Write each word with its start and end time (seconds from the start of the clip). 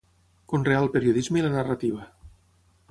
Conreà 0.53 0.79
el 0.85 0.89
periodisme 0.95 1.41
i 1.41 1.45
la 1.47 1.53
narrativa. 1.59 2.11